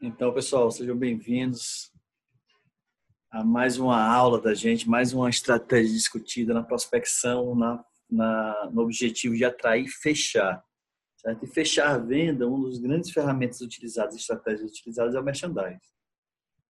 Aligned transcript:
Então, 0.00 0.32
pessoal, 0.32 0.70
sejam 0.70 0.96
bem-vindos 0.96 1.92
a 3.32 3.42
mais 3.42 3.78
uma 3.78 4.00
aula 4.00 4.40
da 4.40 4.54
gente, 4.54 4.88
mais 4.88 5.12
uma 5.12 5.28
estratégia 5.28 5.92
discutida 5.92 6.54
na 6.54 6.62
prospecção, 6.62 7.56
na, 7.56 7.84
na 8.08 8.70
no 8.70 8.82
objetivo 8.82 9.34
de 9.34 9.44
atrair 9.44 9.86
e 9.86 9.88
fechar. 9.88 10.64
Certo? 11.16 11.44
E 11.44 11.48
fechar 11.48 11.96
a 11.96 11.98
venda, 11.98 12.48
um 12.48 12.60
dos 12.60 12.78
grandes 12.78 13.10
ferramentas 13.10 13.60
utilizadas, 13.60 14.14
estratégias 14.14 14.70
utilizadas 14.70 15.16
é 15.16 15.20
o 15.20 15.24
merchandising. 15.24 15.80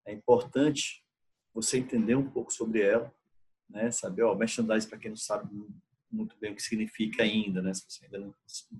É 0.06 0.12
importante 0.14 1.04
você 1.52 1.76
entender 1.76 2.14
um 2.14 2.30
pouco 2.30 2.50
sobre 2.50 2.80
ela, 2.80 3.14
né? 3.68 3.90
Saber, 3.90 4.22
ó, 4.22 4.34
merchandising, 4.34 4.88
para 4.88 4.98
quem 4.98 5.10
não 5.10 5.18
sabe 5.18 5.54
muito 6.10 6.34
bem 6.40 6.52
o 6.52 6.56
que 6.56 6.62
significa 6.62 7.24
ainda, 7.24 7.60
né? 7.60 7.74
Se 7.74 7.84
você 7.86 8.06
ainda 8.06 8.20
não 8.20 8.34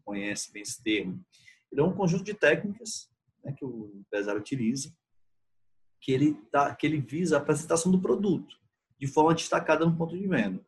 conhece 0.07 0.51
bem 0.51 0.63
esse 0.63 0.83
termo, 0.83 1.23
ele 1.71 1.83
é 1.83 1.85
um 1.85 1.95
conjunto 1.95 2.25
de 2.25 2.33
técnicas 2.33 3.11
né, 3.45 3.53
que 3.53 3.65
o 3.65 3.93
empresário 3.95 4.41
utiliza, 4.41 4.93
que 6.01 6.13
ele, 6.13 6.35
tá, 6.51 6.75
que 6.75 6.87
ele 6.87 7.01
visa 7.01 7.37
a 7.37 7.41
apresentação 7.41 7.91
do 7.91 8.01
produto 8.01 8.57
de 8.99 9.07
forma 9.07 9.35
destacada 9.35 9.85
no 9.85 9.97
ponto 9.97 10.17
de 10.17 10.27
venda. 10.27 10.65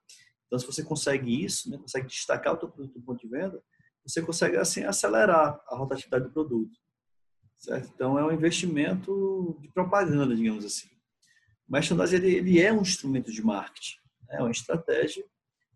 Então, 0.47 0.59
se 0.59 0.66
você 0.66 0.83
consegue 0.83 1.45
isso, 1.45 1.70
né, 1.70 1.78
consegue 1.78 2.06
destacar 2.06 2.55
o 2.55 2.59
seu 2.59 2.69
produto 2.69 2.98
no 2.98 3.05
ponto 3.05 3.20
de 3.20 3.28
venda, 3.28 3.62
você 4.05 4.23
consegue 4.23 4.56
assim 4.56 4.84
acelerar 4.84 5.61
a 5.69 5.77
rotatividade 5.77 6.25
do 6.25 6.33
produto, 6.33 6.77
certo? 7.59 7.91
Então, 7.95 8.19
é 8.19 8.25
um 8.25 8.33
investimento 8.33 9.56
de 9.61 9.69
propaganda, 9.69 10.34
digamos 10.34 10.64
assim. 10.64 10.89
O 11.69 11.73
merchandising 11.73 12.16
ele, 12.16 12.34
ele 12.34 12.61
é 12.61 12.73
um 12.73 12.83
instrumento 12.83 13.30
de 13.30 13.42
marketing, 13.42 13.98
né? 14.28 14.39
é 14.39 14.42
uma 14.42 14.50
estratégia 14.50 15.25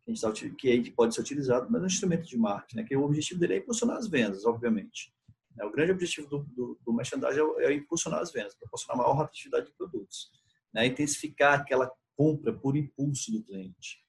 que, 0.05 0.11
a 0.11 0.75
gente 0.75 0.91
tá, 0.91 0.97
pode 0.97 1.15
ser 1.15 1.21
utilizado, 1.21 1.71
mas 1.71 1.81
é 1.81 1.85
um 1.85 1.87
instrumento 1.87 2.27
de 2.27 2.37
marketing, 2.37 2.77
né? 2.77 2.85
que 2.85 2.97
o 2.97 3.05
objetivo 3.05 3.41
dele 3.41 3.55
é 3.55 3.59
impulsionar 3.59 3.97
as 3.97 4.09
vendas, 4.09 4.45
obviamente. 4.45 5.13
Né? 5.57 5.65
O 5.65 5.71
grande 5.71 5.93
objetivo 5.93 6.29
do, 6.29 6.45
do, 6.45 6.79
do 6.85 6.93
merchandising 6.93 7.41
é, 7.59 7.65
é, 7.65 7.73
impulsionar 7.73 8.21
as 8.21 8.33
vendas, 8.33 8.55
proporcionar 8.55 8.99
maior 8.99 9.15
rotatividade 9.15 9.67
de 9.67 9.73
produtos, 9.73 10.31
né? 10.73 10.87
intensificar 10.87 11.61
aquela 11.61 11.91
compra 12.17 12.53
por 12.53 12.77
impulso 12.77 13.33
do 13.33 13.43
cliente, 13.43 14.05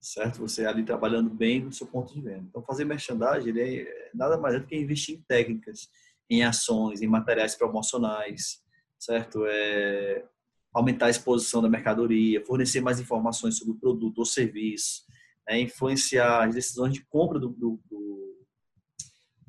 certo? 0.00 0.38
Você 0.38 0.64
ali 0.64 0.84
trabalhando 0.84 1.30
bem 1.30 1.62
no 1.62 1.72
seu 1.72 1.86
ponto 1.86 2.14
de 2.14 2.20
venda. 2.20 2.46
Então, 2.48 2.62
fazer 2.62 2.84
merchandising 2.84 3.48
ele 3.48 3.82
é 3.82 4.10
nada 4.14 4.38
mais 4.38 4.54
é 4.54 4.60
do 4.60 4.66
que 4.66 4.76
investir 4.76 5.16
em 5.16 5.22
técnicas, 5.22 5.88
em 6.30 6.42
ações, 6.44 7.02
em 7.02 7.06
materiais 7.06 7.54
promocionais, 7.54 8.62
certo? 8.98 9.44
É 9.46 10.24
aumentar 10.72 11.06
a 11.06 11.10
exposição 11.10 11.62
da 11.62 11.70
mercadoria, 11.70 12.44
fornecer 12.44 12.82
mais 12.82 13.00
informações 13.00 13.56
sobre 13.56 13.72
o 13.72 13.78
produto 13.78 14.18
ou 14.18 14.26
serviço, 14.26 15.04
né? 15.48 15.58
influenciar 15.58 16.46
as 16.46 16.54
decisões 16.54 16.92
de 16.92 17.02
compra 17.06 17.38
do, 17.38 17.48
do, 17.48 17.80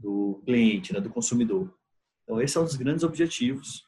do 0.08 0.42
cliente, 0.46 0.94
né, 0.94 1.02
do 1.02 1.10
consumidor. 1.10 1.70
Então, 2.24 2.42
esse 2.42 2.58
é 2.58 2.62
um 2.62 2.64
dos 2.64 2.78
grandes 2.78 3.04
objetivos 3.04 3.84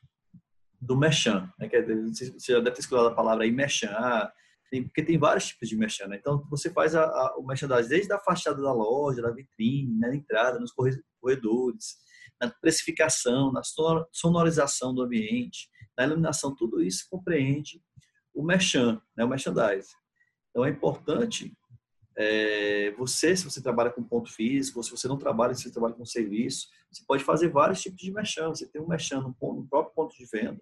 do 0.81 0.97
merchan. 0.97 1.49
Né, 1.57 1.69
que 1.69 1.77
é, 1.77 1.81
você 1.81 2.51
já 2.51 2.59
deve 2.59 2.71
ter 2.71 2.81
escutado 2.81 3.07
a 3.07 3.15
palavra 3.15 3.45
aí, 3.45 3.51
merchan, 3.51 4.29
tem, 4.69 4.83
porque 4.83 5.01
tem 5.01 5.17
vários 5.17 5.47
tipos 5.47 5.69
de 5.69 5.77
merchan. 5.77 6.07
Né? 6.07 6.17
Então, 6.17 6.45
você 6.49 6.69
faz 6.69 6.93
a, 6.93 7.05
a, 7.05 7.37
o 7.37 7.45
merchandising 7.45 7.87
desde 7.87 8.11
a 8.11 8.19
fachada 8.19 8.61
da 8.61 8.73
loja, 8.73 9.21
da 9.21 9.31
vitrine, 9.31 9.97
na 9.97 10.13
entrada, 10.13 10.59
nos 10.59 10.73
corredores, 11.21 11.95
na 12.39 12.49
precificação, 12.49 13.53
na 13.53 13.61
sonorização 14.11 14.93
do 14.93 15.03
ambiente, 15.03 15.69
na 15.97 16.03
iluminação, 16.03 16.53
tudo 16.53 16.81
isso 16.81 17.07
compreende 17.09 17.81
o 18.33 18.43
merchan, 18.43 19.01
né, 19.15 19.23
o 19.23 19.29
merchandising. 19.29 19.95
Então, 20.49 20.65
é 20.65 20.69
importante 20.69 21.57
é, 22.21 22.91
você, 22.97 23.33
se 23.33 23.45
você 23.45 23.61
trabalha 23.61 23.89
com 23.89 24.03
ponto 24.03 24.29
físico, 24.29 24.79
ou 24.79 24.83
se 24.83 24.91
você 24.91 25.07
não 25.07 25.17
trabalha, 25.17 25.55
se 25.55 25.63
você 25.63 25.71
trabalha 25.71 25.93
com 25.93 26.05
serviço, 26.05 26.67
você 26.91 27.01
pode 27.07 27.23
fazer 27.23 27.47
vários 27.47 27.81
tipos 27.81 28.01
de 28.01 28.11
merchan. 28.11 28.49
Você 28.49 28.67
tem 28.67 28.81
um 28.81 28.87
merchan 28.87 29.21
no, 29.21 29.33
no 29.53 29.65
próprio 29.69 29.95
ponto 29.95 30.17
de 30.17 30.25
venda, 30.25 30.61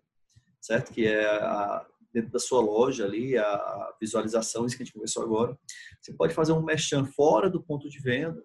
certo? 0.61 0.94
Que 0.94 1.08
é 1.08 1.25
a, 1.25 1.83
dentro 2.13 2.30
da 2.30 2.38
sua 2.38 2.61
loja 2.61 3.05
ali, 3.05 3.35
a 3.35 3.95
visualização, 4.00 4.67
isso 4.67 4.78
que 4.78 4.83
a 4.83 4.85
gente 4.85 4.94
conversou 4.94 5.23
agora. 5.23 5.57
Você 6.00 6.13
pode 6.13 6.35
fazer 6.35 6.51
um 6.51 6.62
merchan 6.62 7.06
fora 7.06 7.50
do 7.50 7.59
ponto 7.59 7.89
de 7.89 8.00
venda, 8.00 8.44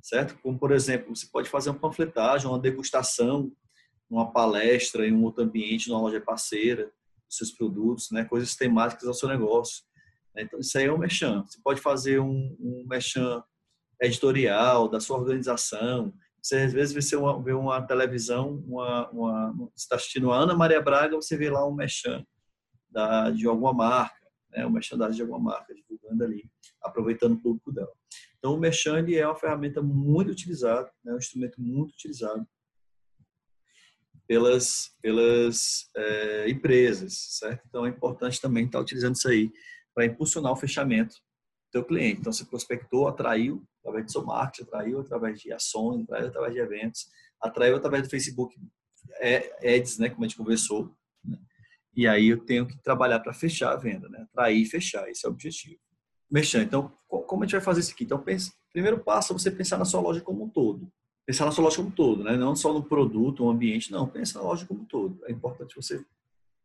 certo? 0.00 0.38
Como, 0.40 0.56
por 0.56 0.70
exemplo, 0.70 1.16
você 1.16 1.26
pode 1.26 1.50
fazer 1.50 1.70
uma 1.70 1.80
panfletagem, 1.80 2.46
uma 2.46 2.60
degustação, 2.60 3.50
uma 4.08 4.30
palestra 4.30 5.04
em 5.04 5.12
um 5.12 5.24
outro 5.24 5.42
ambiente, 5.42 5.88
numa 5.88 6.00
loja 6.00 6.20
parceira, 6.20 6.84
dos 7.26 7.38
seus 7.38 7.50
produtos, 7.50 8.12
né? 8.12 8.24
Coisas 8.24 8.54
temáticas 8.54 9.08
ao 9.08 9.14
seu 9.14 9.28
negócio. 9.28 9.82
Né? 10.34 10.42
Então, 10.42 10.60
isso 10.60 10.76
aí 10.78 10.84
é 10.86 10.92
um 10.92 10.98
merchan. 10.98 11.44
Você 11.44 11.58
pode 11.62 11.80
fazer 11.80 12.20
um, 12.20 12.56
um 12.60 12.84
merchan 12.88 13.42
editorial 14.00 14.88
da 14.88 15.00
sua 15.00 15.18
organização. 15.18 16.12
Você, 16.42 16.56
às 16.56 16.72
vezes, 16.72 17.10
vê 17.10 17.16
uma, 17.16 17.42
vê 17.42 17.52
uma 17.52 17.80
televisão, 17.82 18.62
uma, 18.66 19.08
uma, 19.10 19.52
você 19.52 19.84
está 19.84 19.96
assistindo 19.96 20.32
a 20.32 20.36
Ana 20.36 20.54
Maria 20.54 20.82
Braga, 20.82 21.14
você 21.14 21.36
vê 21.36 21.48
lá 21.48 21.66
um 21.66 21.74
merchan 21.74 22.24
da, 22.90 23.30
de 23.30 23.46
alguma 23.46 23.72
marca, 23.72 24.26
né? 24.50 24.66
um 24.66 24.70
merchandising 24.70 25.16
de 25.16 25.22
alguma 25.22 25.38
marca, 25.38 25.72
divulgando 25.74 26.24
ali, 26.24 26.50
aproveitando 26.82 27.34
o 27.34 27.40
público 27.40 27.72
dela. 27.72 27.92
Então, 28.38 28.54
o 28.54 28.58
merchan 28.58 29.08
é 29.08 29.24
uma 29.24 29.36
ferramenta 29.36 29.80
muito 29.80 30.32
utilizada, 30.32 30.90
né? 31.04 31.14
um 31.14 31.18
instrumento 31.18 31.60
muito 31.60 31.92
utilizado 31.92 32.44
pelas, 34.26 34.96
pelas 35.00 35.88
é, 35.96 36.50
empresas, 36.50 37.14
certo? 37.38 37.62
Então, 37.68 37.86
é 37.86 37.88
importante 37.88 38.40
também 38.40 38.66
estar 38.66 38.80
utilizando 38.80 39.14
isso 39.14 39.28
aí 39.28 39.52
para 39.94 40.06
impulsionar 40.06 40.52
o 40.52 40.56
fechamento 40.56 41.14
do 41.14 41.72
teu 41.72 41.84
cliente. 41.84 42.20
Então, 42.20 42.32
você 42.32 42.44
prospectou, 42.44 43.08
atraiu 43.08 43.62
através 43.80 44.06
do 44.06 44.12
seu 44.12 44.24
marketing, 44.24 44.68
atraiu 44.68 45.00
através 45.00 45.40
de 45.40 45.52
ações, 45.52 46.02
atraiu 46.04 46.28
através 46.28 46.54
de 46.54 46.60
eventos, 46.60 47.06
atraiu 47.40 47.76
através 47.76 48.02
do 48.04 48.10
Facebook 48.10 48.54
é, 49.20 49.76
Ads, 49.76 49.98
né, 49.98 50.08
como 50.08 50.24
a 50.24 50.28
gente 50.28 50.36
conversou. 50.36 50.94
Né? 51.24 51.38
E 51.94 52.06
aí 52.06 52.28
eu 52.28 52.38
tenho 52.38 52.66
que 52.66 52.76
trabalhar 52.82 53.20
para 53.20 53.32
fechar 53.32 53.72
a 53.72 53.76
venda, 53.76 54.08
né? 54.08 54.26
atrair 54.32 54.62
e 54.62 54.66
fechar, 54.66 55.08
esse 55.10 55.26
é 55.26 55.28
o 55.28 55.32
objetivo. 55.32 55.78
Mexendo. 56.30 56.62
Então, 56.62 56.92
como 57.26 57.42
a 57.42 57.46
gente 57.46 57.52
vai 57.52 57.60
fazer 57.60 57.80
isso 57.80 57.92
aqui? 57.92 58.04
Então, 58.04 58.18
pense, 58.18 58.52
primeiro 58.72 58.98
passo 58.98 59.32
é 59.32 59.38
você 59.38 59.50
pensar 59.50 59.76
na 59.76 59.84
sua 59.84 60.00
loja 60.00 60.20
como 60.20 60.44
um 60.44 60.48
todo. 60.48 60.90
Pensar 61.26 61.44
na 61.44 61.52
sua 61.52 61.64
loja 61.64 61.76
como 61.76 61.88
um 61.88 61.92
todo, 61.92 62.24
né? 62.24 62.36
não 62.36 62.56
só 62.56 62.72
no 62.72 62.82
produto, 62.82 63.44
no 63.44 63.50
ambiente, 63.50 63.92
não. 63.92 64.08
Pensa 64.08 64.38
na 64.38 64.44
loja 64.44 64.66
como 64.66 64.80
um 64.80 64.84
todo. 64.84 65.20
É 65.26 65.32
importante 65.32 65.76
você 65.76 66.02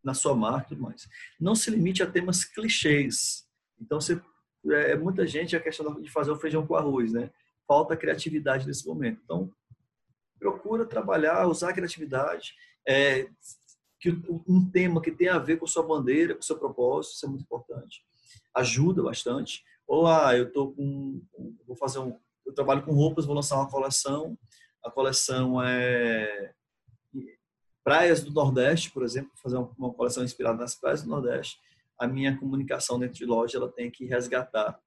na 0.08 0.14
sua 0.14 0.34
marca 0.34 0.68
e 0.68 0.70
tudo 0.70 0.84
mais. 0.84 1.06
Não 1.38 1.54
se 1.54 1.70
limite 1.70 2.02
a 2.02 2.10
temas 2.10 2.46
clichês. 2.46 3.46
Então, 3.78 4.00
você, 4.00 4.22
é, 4.72 4.96
muita 4.96 5.28
gente 5.28 5.54
a 5.54 5.60
questão 5.60 6.02
de 6.02 6.10
fazer 6.10 6.32
o 6.32 6.40
feijão 6.40 6.66
com 6.66 6.76
arroz, 6.76 7.12
né? 7.12 7.30
Falta 7.68 7.98
criatividade 7.98 8.66
nesse 8.66 8.88
momento. 8.88 9.20
Então, 9.22 9.52
procura 10.40 10.86
trabalhar, 10.86 11.46
usar 11.46 11.72
a 11.72 11.74
criatividade. 11.74 12.54
É, 12.88 13.28
que 14.00 14.10
um 14.48 14.70
tema 14.72 15.02
que 15.02 15.12
tem 15.12 15.28
a 15.28 15.40
ver 15.40 15.58
com 15.58 15.68
sua 15.68 15.84
bandeira, 15.84 16.36
com 16.36 16.42
seu 16.42 16.58
propósito, 16.58 17.16
isso 17.16 17.26
é 17.26 17.30
muito 17.30 17.44
importante. 17.44 18.02
Ajuda 18.56 19.04
bastante. 19.04 19.62
Ou 19.86 20.08
ah, 20.08 20.38
eu 20.38 20.50
tô 20.54 20.72
com, 20.72 21.22
vou 21.66 21.76
fazer 21.76 22.00
um, 22.00 22.18
eu 22.46 22.54
trabalho 22.54 22.84
com 22.84 22.94
roupas, 22.94 23.26
vou 23.26 23.36
lançar 23.36 23.58
uma 23.58 23.70
coleção. 23.70 24.40
A 24.86 24.90
coleção 24.90 25.62
é 25.62 26.54
praias 27.88 28.22
do 28.22 28.34
Nordeste, 28.34 28.92
por 28.92 29.02
exemplo, 29.02 29.32
fazer 29.42 29.56
uma 29.56 29.94
coleção 29.94 30.22
inspirada 30.22 30.58
nas 30.58 30.76
praias 30.76 31.04
do 31.04 31.10
Nordeste, 31.10 31.58
a 31.98 32.06
minha 32.06 32.38
comunicação 32.38 33.00
dentro 33.00 33.16
de 33.16 33.26
loja 33.26 33.58
ela 33.58 33.72
tem 33.72 33.90
que 33.90 34.04
resgatar, 34.04 34.78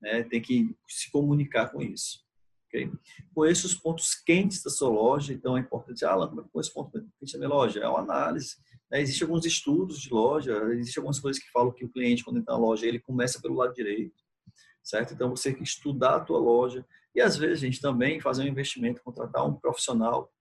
né? 0.00 0.22
tem 0.22 0.40
que 0.40 0.74
se 0.88 1.10
comunicar 1.10 1.68
com 1.68 1.82
isso. 1.82 2.24
Okay? 2.66 2.90
Conheça 3.34 3.66
os 3.66 3.74
pontos 3.74 4.14
quentes 4.14 4.62
da 4.62 4.70
sua 4.70 4.88
loja, 4.88 5.34
então 5.34 5.54
é 5.54 5.60
importante, 5.60 6.02
ah, 6.06 6.14
como 6.14 6.40
é 6.40 6.44
que 6.44 6.50
conheço 6.50 6.72
ponto 6.72 6.92
quente 7.20 7.34
da 7.34 7.38
minha 7.38 7.50
loja? 7.50 7.80
É 7.80 7.86
uma 7.86 8.00
análise. 8.00 8.56
Né? 8.90 9.02
Existem 9.02 9.26
alguns 9.26 9.44
estudos 9.44 10.00
de 10.00 10.10
loja, 10.10 10.56
existem 10.72 11.02
algumas 11.02 11.20
coisas 11.20 11.42
que 11.42 11.50
falam 11.50 11.70
que 11.70 11.84
o 11.84 11.90
cliente, 11.90 12.24
quando 12.24 12.38
entra 12.38 12.54
na 12.54 12.58
loja, 12.58 12.86
ele 12.86 12.98
começa 12.98 13.38
pelo 13.38 13.56
lado 13.56 13.74
direito, 13.74 14.16
certo? 14.82 15.12
Então, 15.12 15.28
você 15.28 15.50
tem 15.50 15.58
que 15.58 15.62
estudar 15.62 16.16
a 16.16 16.20
tua 16.20 16.38
loja 16.38 16.86
e, 17.14 17.20
às 17.20 17.36
vezes, 17.36 17.62
a 17.62 17.66
gente 17.66 17.82
também 17.82 18.18
fazer 18.18 18.44
um 18.44 18.48
investimento, 18.48 19.02
contratar 19.02 19.46
um 19.46 19.52
profissional 19.52 20.32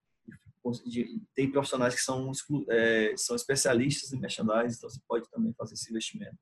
tem 1.35 1.51
profissionais 1.51 1.95
que 1.95 2.01
são, 2.01 2.31
é, 2.69 3.13
são 3.17 3.35
especialistas 3.35 4.11
em 4.11 4.19
merchandising, 4.19 4.77
então 4.77 4.89
você 4.89 4.99
pode 5.07 5.29
também 5.29 5.53
fazer 5.53 5.73
esse 5.73 5.89
investimento. 5.89 6.37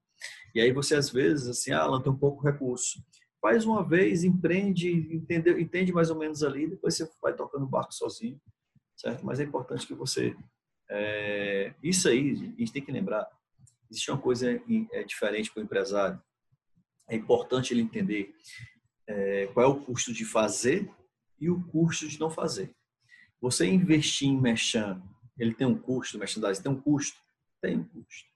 E 0.55 0.61
aí 0.61 0.71
você, 0.71 0.95
às 0.95 1.09
vezes, 1.09 1.47
assim, 1.47 1.71
ah, 1.71 1.81
Alan, 1.81 2.01
tem 2.01 2.11
um 2.11 2.17
pouco 2.17 2.43
recurso. 2.43 3.03
Faz 3.41 3.65
uma 3.65 3.87
vez, 3.87 4.23
empreende, 4.23 4.89
entende, 4.89 5.49
entende 5.61 5.91
mais 5.91 6.09
ou 6.09 6.17
menos 6.17 6.43
ali, 6.43 6.67
depois 6.67 6.95
você 6.95 7.09
vai 7.21 7.35
tocando 7.35 7.63
o 7.63 7.69
barco 7.69 7.93
sozinho, 7.93 8.39
certo? 8.95 9.25
Mas 9.25 9.39
é 9.39 9.43
importante 9.43 9.85
que 9.85 9.93
você... 9.93 10.35
É, 10.89 11.73
isso 11.81 12.07
aí, 12.07 12.31
a 12.31 12.59
gente 12.59 12.71
tem 12.71 12.83
que 12.83 12.91
lembrar, 12.91 13.27
existe 13.89 14.11
uma 14.11 14.19
coisa 14.19 14.49
é, 14.91 15.03
diferente 15.03 15.51
para 15.51 15.61
o 15.61 15.63
empresário. 15.63 16.21
É 17.09 17.15
importante 17.15 17.73
ele 17.73 17.81
entender 17.81 18.33
é, 19.07 19.47
qual 19.47 19.65
é 19.65 19.69
o 19.69 19.81
custo 19.81 20.13
de 20.13 20.23
fazer 20.23 20.89
e 21.39 21.49
o 21.49 21.61
custo 21.67 22.07
de 22.07 22.19
não 22.19 22.29
fazer. 22.29 22.73
Você 23.43 23.67
investir 23.67 24.29
em 24.29 24.39
merchan, 24.39 25.03
ele 25.37 25.53
tem 25.53 25.67
um 25.67 25.77
custo, 25.77 26.17
merchandising 26.17 26.63
tem 26.63 26.71
um 26.71 26.79
custo? 26.79 27.19
Tem 27.61 27.77
um 27.77 27.83
custo. 27.83 28.29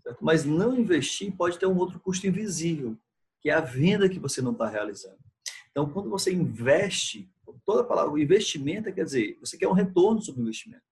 Certo? 0.00 0.24
Mas 0.24 0.44
não 0.44 0.78
investir 0.78 1.34
pode 1.36 1.58
ter 1.58 1.66
um 1.66 1.76
outro 1.76 1.98
custo 1.98 2.24
invisível, 2.28 2.96
que 3.40 3.50
é 3.50 3.52
a 3.52 3.60
venda 3.60 4.08
que 4.08 4.20
você 4.20 4.40
não 4.40 4.52
está 4.52 4.68
realizando. 4.68 5.18
Então, 5.72 5.90
quando 5.90 6.08
você 6.08 6.32
investe, 6.32 7.28
toda 7.64 7.80
a 7.80 7.84
palavra, 7.84 8.20
investimento 8.20 8.92
quer 8.92 9.04
dizer, 9.04 9.36
você 9.40 9.58
quer 9.58 9.66
um 9.66 9.72
retorno 9.72 10.22
sobre 10.22 10.40
o 10.40 10.44
investimento. 10.44 10.84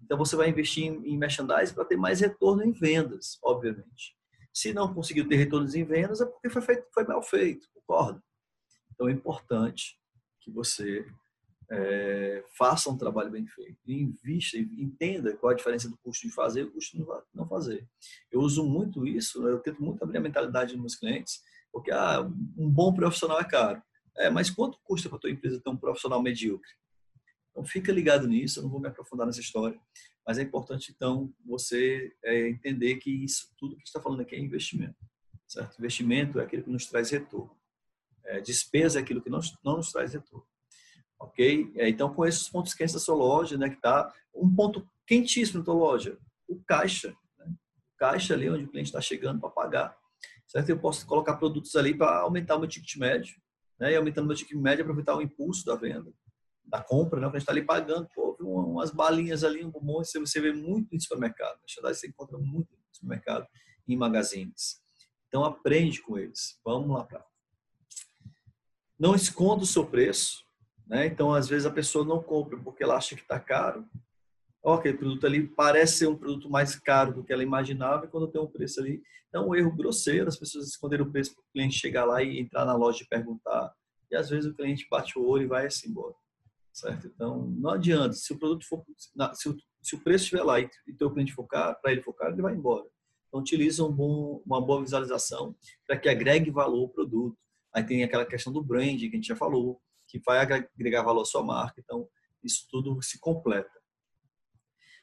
Então 0.00 0.16
você 0.16 0.36
vai 0.36 0.48
investir 0.48 0.84
em, 0.84 1.18
merchandising 1.18 1.74
para 1.74 1.84
ter 1.84 1.96
mais 1.96 2.20
retorno 2.20 2.62
em 2.62 2.70
vendas, 2.70 3.40
obviamente. 3.42 4.16
Se 4.54 4.72
não 4.72 4.94
conseguiu 4.94 5.26
ter 5.26 5.34
retornos 5.34 5.74
em 5.74 5.82
vendas, 5.82 6.20
é 6.20 6.26
porque 6.26 6.48
foi, 6.48 6.62
feito, 6.62 6.86
foi 6.94 7.04
mal 7.04 7.22
feito, 7.24 7.68
concorda? 7.74 8.22
Então 8.94 9.08
é 9.08 9.12
importante 9.12 9.98
que 10.40 10.50
você 10.50 11.04
é, 11.70 12.44
faça 12.58 12.90
um 12.90 12.98
trabalho 12.98 13.30
bem 13.30 13.46
feito, 13.46 13.78
invista, 13.86 14.58
entenda 14.58 15.36
qual 15.36 15.52
a 15.52 15.56
diferença 15.56 15.88
do 15.88 15.96
custo 15.98 16.26
de 16.26 16.34
fazer 16.34 16.62
e 16.62 16.64
o 16.64 16.72
custo 16.72 16.96
de 16.96 17.06
não 17.32 17.46
fazer. 17.46 17.86
Eu 18.30 18.40
uso 18.40 18.64
muito 18.64 19.06
isso, 19.06 19.46
eu 19.46 19.60
tento 19.60 19.82
muito 19.82 20.02
abrir 20.02 20.18
a 20.18 20.20
mentalidade 20.20 20.72
dos 20.72 20.80
meus 20.80 20.96
clientes, 20.96 21.40
porque 21.72 21.92
ah, 21.92 22.22
um 22.56 22.68
bom 22.68 22.92
profissional 22.92 23.40
é 23.40 23.44
caro. 23.44 23.80
É, 24.16 24.28
mas 24.28 24.50
quanto 24.50 24.78
custa 24.82 25.08
para 25.08 25.16
a 25.16 25.20
tua 25.20 25.30
empresa 25.30 25.60
ter 25.60 25.70
um 25.70 25.76
profissional 25.76 26.20
medíocre? 26.20 26.70
Então 27.50 27.64
fica 27.64 27.92
ligado 27.92 28.26
nisso, 28.26 28.58
eu 28.58 28.64
não 28.64 28.70
vou 28.70 28.80
me 28.80 28.88
aprofundar 28.88 29.26
nessa 29.26 29.40
história, 29.40 29.80
mas 30.26 30.38
é 30.38 30.42
importante 30.42 30.92
então 30.94 31.32
você 31.44 32.12
é, 32.24 32.48
entender 32.48 32.96
que 32.96 33.10
isso 33.10 33.48
tudo 33.56 33.76
que 33.76 33.86
está 33.86 34.00
falando 34.00 34.20
aqui 34.20 34.34
é 34.34 34.40
investimento, 34.40 34.96
certo? 35.46 35.78
Investimento 35.78 36.40
é 36.40 36.44
aquilo 36.44 36.64
que 36.64 36.70
nos 36.70 36.86
traz 36.86 37.10
retorno, 37.10 37.56
é, 38.24 38.40
despesa 38.40 38.98
é 38.98 39.02
aquilo 39.02 39.22
que 39.22 39.30
não, 39.30 39.40
não 39.64 39.76
nos 39.76 39.92
traz 39.92 40.12
retorno 40.12 40.49
ok? 41.30 41.72
É, 41.76 41.88
então, 41.88 42.12
com 42.12 42.26
esses 42.26 42.48
pontos 42.48 42.74
quentes 42.74 42.94
da 42.94 43.00
sua 43.00 43.14
loja, 43.14 43.56
né, 43.56 43.68
que 43.68 43.76
está 43.76 44.12
um 44.34 44.52
ponto 44.54 44.86
quentíssimo 45.06 45.60
na 45.60 45.64
tua 45.64 45.74
loja, 45.74 46.18
o 46.48 46.60
caixa, 46.62 47.14
né? 47.38 47.46
o 47.48 47.96
caixa 47.96 48.34
ali 48.34 48.50
onde 48.50 48.64
o 48.64 48.68
cliente 48.68 48.88
está 48.88 49.00
chegando 49.00 49.40
para 49.40 49.50
pagar, 49.50 49.96
certo? 50.46 50.68
Eu 50.68 50.78
posso 50.78 51.06
colocar 51.06 51.36
produtos 51.36 51.74
ali 51.76 51.96
para 51.96 52.20
aumentar 52.20 52.56
o 52.56 52.60
meu 52.60 52.68
ticket 52.68 52.96
médio, 52.96 53.34
né? 53.78 53.92
E 53.92 53.96
aumentando 53.96 54.24
o 54.24 54.28
meu 54.28 54.36
ticket 54.36 54.56
médio, 54.56 54.82
aproveitar 54.82 55.16
o 55.16 55.22
impulso 55.22 55.64
da 55.64 55.74
venda, 55.74 56.12
da 56.64 56.82
compra, 56.82 57.20
né? 57.20 57.26
O 57.26 57.30
cliente 57.30 57.42
está 57.42 57.52
ali 57.52 57.64
pagando, 57.64 58.08
pô, 58.14 58.36
umas 58.40 58.90
balinhas 58.90 59.44
ali, 59.44 59.64
um 59.64 59.70
bombom, 59.70 60.02
você 60.02 60.40
vê 60.40 60.52
muito 60.52 60.94
em 60.94 61.00
supermercado, 61.00 61.58
você 61.82 62.06
encontra 62.08 62.38
muito 62.38 62.72
em 62.72 62.78
supermercado, 62.92 63.46
em 63.86 63.96
magazines. 63.96 64.80
Então, 65.28 65.44
aprende 65.44 66.02
com 66.02 66.18
eles. 66.18 66.58
Vamos 66.64 66.90
lá 66.90 67.04
para 67.04 67.24
não 69.00 69.14
esconda 69.14 69.62
o 69.62 69.66
seu 69.66 69.86
preço, 69.86 70.44
né? 70.90 71.06
Então, 71.06 71.32
às 71.32 71.48
vezes, 71.48 71.66
a 71.66 71.70
pessoa 71.70 72.04
não 72.04 72.20
compra 72.20 72.58
porque 72.58 72.82
ela 72.82 72.96
acha 72.96 73.14
que 73.14 73.22
está 73.22 73.38
caro. 73.38 73.88
Ó, 74.60 74.74
aquele 74.74 74.98
produto 74.98 75.24
ali 75.24 75.46
parece 75.46 75.98
ser 75.98 76.08
um 76.08 76.16
produto 76.16 76.50
mais 76.50 76.74
caro 76.74 77.14
do 77.14 77.22
que 77.22 77.32
ela 77.32 77.44
imaginava 77.44 78.04
e 78.04 78.08
quando 78.08 78.26
tem 78.26 78.40
um 78.40 78.46
preço 78.48 78.80
ali. 78.80 79.00
Então, 79.28 79.48
um 79.48 79.54
erro 79.54 79.70
grosseiro, 79.70 80.26
as 80.26 80.36
pessoas 80.36 80.66
esconderam 80.66 81.04
o 81.04 81.12
preço 81.12 81.32
para 81.32 81.42
o 81.42 81.52
cliente 81.52 81.78
chegar 81.78 82.04
lá 82.04 82.20
e 82.20 82.40
entrar 82.40 82.64
na 82.64 82.74
loja 82.74 83.04
e 83.04 83.06
perguntar. 83.06 83.72
E 84.10 84.16
às 84.16 84.28
vezes 84.28 84.50
o 84.50 84.54
cliente 84.54 84.88
bate 84.90 85.16
o 85.16 85.24
olho 85.24 85.44
e 85.44 85.46
vai 85.46 85.66
assim 85.66 85.90
embora. 85.90 86.14
Certo? 86.72 87.06
Então, 87.06 87.46
não 87.46 87.70
adianta. 87.70 88.14
Se 88.14 88.32
o 88.32 88.38
produto 88.38 88.66
for, 88.66 88.84
se 89.34 89.48
o, 89.48 89.56
se 89.80 89.94
o 89.94 90.00
preço 90.00 90.24
estiver 90.24 90.42
lá 90.42 90.58
e 90.58 90.68
o 90.88 90.96
teu 90.98 91.10
cliente 91.12 91.32
focar, 91.32 91.80
para 91.80 91.92
ele 91.92 92.02
focar, 92.02 92.32
ele 92.32 92.42
vai 92.42 92.52
embora. 92.52 92.86
Então, 93.28 93.38
utiliza 93.38 93.84
um 93.84 93.92
bom, 93.92 94.42
uma 94.44 94.60
boa 94.60 94.82
visualização 94.82 95.54
para 95.86 95.96
que 95.96 96.08
agregue 96.08 96.50
valor 96.50 96.82
ao 96.82 96.88
produto. 96.88 97.38
Aí 97.72 97.84
tem 97.84 98.02
aquela 98.02 98.26
questão 98.26 98.52
do 98.52 98.60
brand 98.60 98.98
que 98.98 99.06
a 99.06 99.10
gente 99.10 99.28
já 99.28 99.36
falou 99.36 99.80
que 100.10 100.18
vai 100.18 100.38
agregar 100.38 101.02
valor 101.02 101.22
à 101.22 101.24
sua 101.24 101.42
marca. 101.42 101.80
Então, 101.80 102.08
isso 102.42 102.66
tudo 102.68 103.00
se 103.00 103.18
completa. 103.20 103.70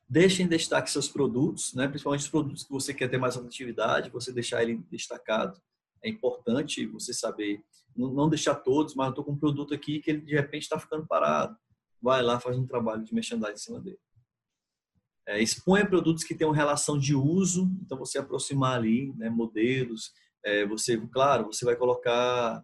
Deixe 0.09 0.43
em 0.43 0.47
destaque 0.47 0.89
seus 0.89 1.07
produtos, 1.07 1.73
né? 1.73 1.87
principalmente 1.87 2.21
os 2.21 2.29
produtos 2.29 2.63
que 2.63 2.71
você 2.71 2.93
quer 2.93 3.09
ter 3.09 3.17
mais 3.17 3.37
atratividade, 3.37 4.09
você 4.09 4.31
deixar 4.31 4.63
ele 4.63 4.77
destacado. 4.89 5.59
É 6.03 6.09
importante 6.09 6.85
você 6.85 7.13
saber, 7.13 7.61
não 7.95 8.29
deixar 8.29 8.55
todos, 8.55 8.95
mas 8.95 9.07
eu 9.07 9.09
estou 9.11 9.25
com 9.25 9.31
um 9.31 9.37
produto 9.37 9.73
aqui 9.73 9.99
que 9.99 10.11
ele 10.11 10.21
de 10.21 10.33
repente 10.33 10.63
está 10.63 10.79
ficando 10.79 11.05
parado. 11.05 11.57
Vai 12.01 12.21
lá, 12.21 12.39
faz 12.39 12.57
um 12.57 12.67
trabalho 12.67 13.03
de 13.03 13.13
merchandising 13.13 13.53
em 13.53 13.57
cima 13.57 13.79
dele. 13.81 13.99
É, 15.27 15.41
exponha 15.41 15.85
produtos 15.85 16.23
que 16.23 16.33
tenham 16.33 16.51
relação 16.51 16.97
de 16.97 17.13
uso, 17.13 17.69
então 17.81 17.97
você 17.97 18.17
aproximar 18.17 18.77
ali 18.77 19.13
né, 19.17 19.29
modelos. 19.29 20.13
É, 20.45 20.65
você, 20.65 20.97
claro, 21.11 21.47
você 21.47 21.65
vai 21.65 21.75
colocar 21.75 22.63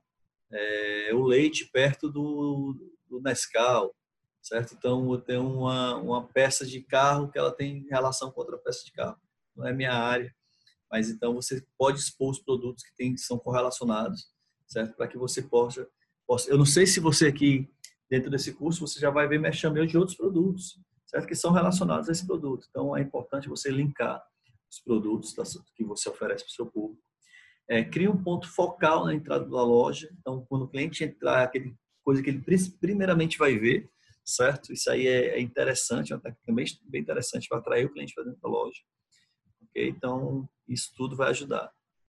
é, 0.54 1.12
o 1.14 1.24
leite 1.24 1.70
perto 1.72 2.10
do, 2.10 2.76
do 3.10 3.20
Nescau, 3.22 3.94
certo? 4.42 4.76
Então, 4.76 5.12
eu 5.12 5.20
tenho 5.20 5.46
uma, 5.46 5.96
uma 5.98 6.28
peça 6.28 6.66
de 6.66 6.82
carro 6.82 7.30
que 7.32 7.40
ela 7.40 7.52
tem 7.52 7.88
relação 7.90 8.32
com 8.32 8.42
outra 8.42 8.58
peça 8.58 8.86
de 8.86 8.92
carro. 8.92 9.18
Não 9.56 9.68
é 9.68 9.74
minha 9.74 9.94
área, 9.94 10.34
mas 10.92 11.10
então 11.10 11.34
você 11.34 11.66
pode 11.78 12.00
expor 12.00 12.32
os 12.32 12.40
produtos 12.40 12.84
que 12.84 12.96
tem, 12.96 13.18
são 13.18 13.38
correlacionados, 13.38 14.28
certo? 14.68 14.96
Para 14.96 15.08
que 15.08 15.18
você 15.18 15.42
possa, 15.42 15.88
possa... 16.28 16.50
Eu 16.50 16.58
não 16.58 16.66
sei 16.66 16.86
se 16.86 17.00
você 17.00 17.28
aqui, 17.28 17.70
dentro 18.10 18.30
desse 18.30 18.54
curso, 18.54 18.86
você 18.86 19.00
já 19.00 19.10
vai 19.10 19.28
ver 19.28 19.40
mexamento 19.40 19.88
de 19.88 19.98
outros 19.98 20.16
produtos, 20.16 20.80
certo? 21.08 21.28
Que 21.28 21.36
são 21.36 21.52
relacionados 21.52 22.10
a 22.10 22.12
esse 22.12 22.26
produto. 22.26 22.68
Então, 22.70 22.96
é 22.96 23.02
importante 23.02 23.50
você 23.50 23.72
linkar 23.72 24.24
os 24.70 24.80
produtos 24.80 25.36
que 25.76 25.84
você 25.84 26.10
oferece 26.10 26.44
para 26.44 26.52
o 26.52 26.54
seu 26.54 26.66
público 26.66 27.04
é, 27.74 27.84
cria 27.84 28.12
um 28.12 28.22
ponto 28.22 28.48
focal 28.48 29.06
na 29.06 29.16
entrada 29.16 29.46
da 29.46 29.64
loja. 29.64 30.08
Então, 30.20 30.46
quando 30.48 30.66
o 30.66 30.68
cliente 30.68 31.04
entrar, 31.04 31.44
aquele 31.44 31.76
coisa 32.04 32.22
que 32.22 32.30
ele 32.30 32.44
primeiramente 32.80 33.36
vai 33.38 33.58
ver, 33.58 33.90
certo? 34.24 34.72
Isso 34.72 34.92
aí 34.92 35.08
é, 35.08 35.38
é 35.38 35.42
interessante, 35.42 36.14
é 36.14 36.16
uma 36.16 36.22
técnica 36.22 36.54
bem, 36.54 36.66
bem 36.84 37.02
interessante 37.02 37.48
para 37.50 37.58
atrair 37.58 37.86
o 37.86 37.92
cliente 37.92 38.14
para 38.14 38.26
dentro 38.26 38.40
da 38.42 38.50
loja. 38.50 38.80
Ok? 39.64 39.88
Então, 39.90 40.48
isso 40.68 40.94
tudo 40.96 41.16
vai 41.16 41.32
ajudar. 41.32 41.72